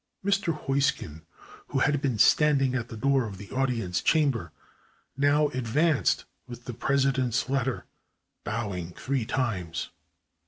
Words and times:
Mr. 0.25 0.51
Heusken, 0.65 1.27
who 1.67 1.77
had 1.77 2.01
been 2.01 2.17
standing 2.17 2.73
at 2.73 2.89
the 2.89 2.97
door 2.97 3.25
of 3.27 3.37
the 3.37 3.51
audience 3.51 4.01
chamber, 4.01 4.51
now 5.15 5.49
advanced 5.49 6.25
with 6.47 6.65
the 6.65 6.73
Presi 6.73 7.13
dent's 7.13 7.47
letter, 7.49 7.85
bowing 8.43 8.93
three 8.93 9.25
times. 9.25 9.89